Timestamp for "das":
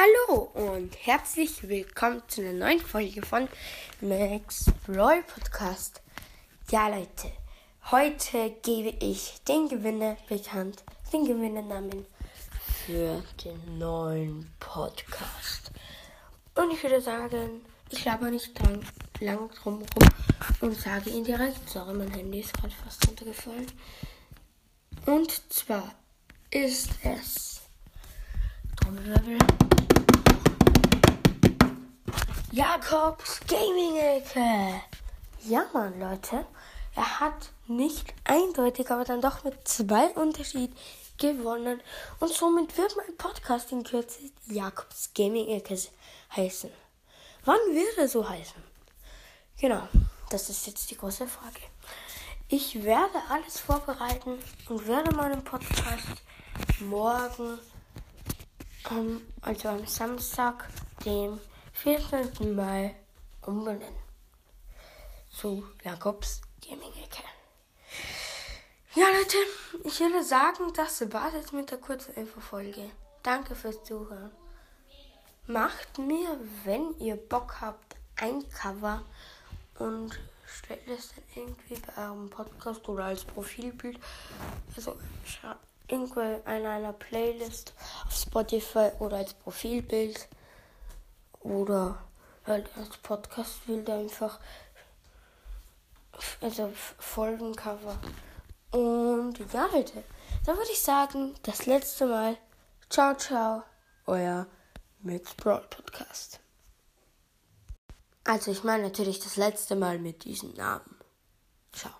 50.28-50.50, 70.74-71.00, 101.42-101.66, 109.20-109.36